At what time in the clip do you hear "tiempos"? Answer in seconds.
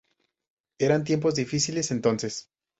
1.03-1.35